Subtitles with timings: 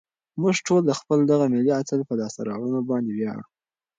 [0.41, 3.43] موږ ټول د خپل دغه ملي اتل په لاسته راوړنو باندې ویاړو.